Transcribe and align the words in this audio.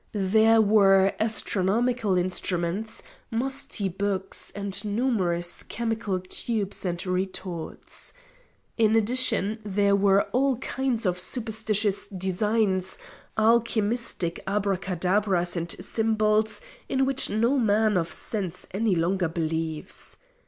There 0.13 0.59
were 0.61 1.13
astronomical 1.19 2.17
instruments, 2.17 3.03
musty 3.29 3.87
books, 3.87 4.49
and 4.55 4.83
numerous 4.83 5.61
chemical 5.61 6.19
tubes 6.21 6.85
and 6.85 7.05
retorts. 7.05 8.11
In 8.79 8.95
addition 8.95 9.59
there 9.63 9.95
were 9.95 10.23
all 10.31 10.55
kinds 10.55 11.05
of 11.05 11.19
superstitious 11.19 12.07
designs, 12.07 12.97
alchemistic 13.37 14.39
abracadabras 14.47 15.55
and 15.55 15.69
symbols, 15.79 16.61
in 16.89 17.05
which 17.05 17.29
no 17.29 17.59
man 17.59 17.95
of 17.95 18.11
sense 18.11 18.65
any 18.73 18.95
longer 18.95 19.27
believes. 19.27 20.17